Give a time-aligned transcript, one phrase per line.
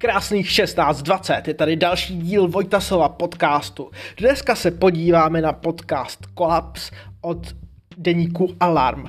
[0.00, 3.90] Krásných 16.20 je tady další díl Vojtasova podcastu.
[4.16, 6.90] Dneska se podíváme na podcast Kolaps
[7.20, 7.38] od
[7.96, 9.04] deníku Alarm.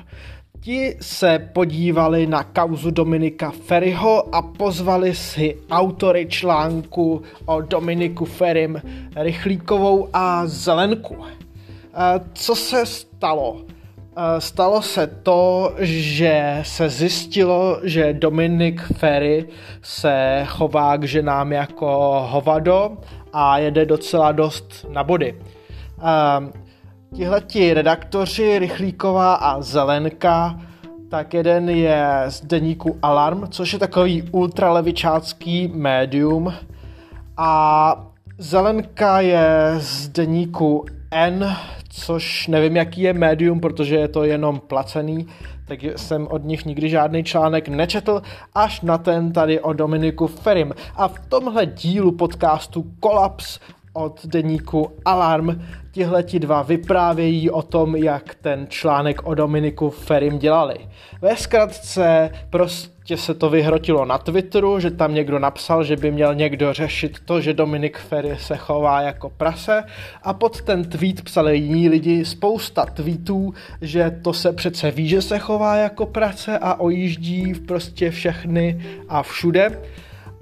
[0.60, 8.82] Ti se podívali na kauzu Dominika Ferryho a pozvali si autory článku o Dominiku Ferrym,
[9.16, 11.24] Rychlíkovou a Zelenku.
[12.32, 13.62] Co se stalo?
[14.38, 19.46] Stalo se to, že se zjistilo, že Dominik Ferry
[19.82, 22.96] se chová k ženám jako hovado
[23.32, 25.34] a jede docela dost na body.
[27.16, 30.60] Tihleti redaktoři Rychlíková a Zelenka,
[31.10, 36.54] tak jeden je z deníku Alarm, což je takový ultralevičácký médium
[37.36, 38.06] a
[38.38, 41.56] Zelenka je z deníku N,
[41.90, 45.26] což nevím, jaký je médium, protože je to jenom placený,
[45.68, 48.22] tak jsem od nich nikdy žádný článek nečetl,
[48.54, 50.74] až na ten tady o Dominiku Ferim.
[50.96, 53.58] A v tomhle dílu podcastu Kolaps
[53.92, 60.76] od deníku Alarm tihleti dva vyprávějí o tom, jak ten článek o Dominiku Ferim dělali.
[61.20, 66.34] Ve zkratce prostě se to vyhrotilo na Twitteru, že tam někdo napsal, že by měl
[66.34, 69.84] někdo řešit to, že Dominik Ferry se chová jako prase
[70.22, 75.22] a pod ten tweet psali jiní lidi spousta tweetů, že to se přece ví, že
[75.22, 79.82] se chová jako prase a ojíždí prostě všechny a všude.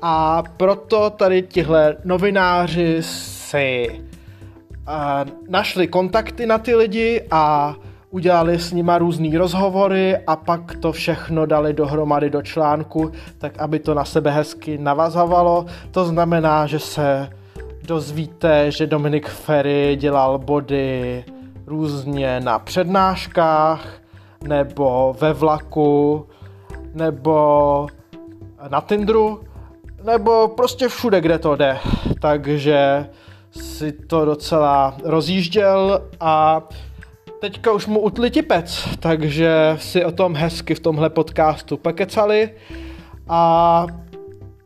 [0.03, 7.75] A proto tady tihle novináři si uh, našli kontakty na ty lidi a
[8.11, 13.79] udělali s nima různý rozhovory a pak to všechno dali dohromady do článku, tak aby
[13.79, 15.67] to na sebe hezky navazovalo.
[15.91, 17.31] To znamená, že se
[17.83, 21.25] dozvíte, že Dominik Ferry dělal body
[21.67, 23.87] různě na přednáškách,
[24.45, 26.27] nebo ve vlaku,
[26.95, 27.87] nebo
[28.71, 29.41] na Tinderu,
[30.05, 31.79] nebo prostě všude, kde to jde.
[32.21, 33.07] Takže
[33.51, 36.63] si to docela rozjížděl a
[37.41, 42.51] teďka už mu utli tipec, takže si o tom hezky v tomhle podcastu pekecali.
[43.29, 43.87] A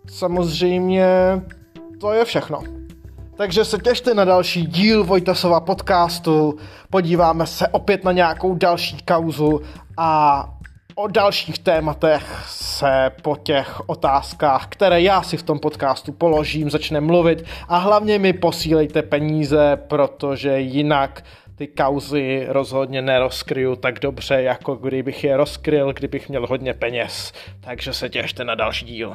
[0.09, 1.07] samozřejmě
[2.01, 2.63] to je všechno.
[3.37, 6.57] Takže se těšte na další díl Vojtasova podcastu,
[6.91, 9.61] podíváme se opět na nějakou další kauzu
[9.97, 10.45] a
[10.95, 17.01] o dalších tématech se po těch otázkách, které já si v tom podcastu položím, začne
[17.01, 17.45] mluvit.
[17.69, 21.25] A hlavně mi posílejte peníze, protože jinak
[21.55, 27.33] ty kauzy rozhodně nerozkryju tak dobře, jako kdybych je rozkryl, kdybych měl hodně peněz.
[27.61, 29.15] Takže se těšte na další díl.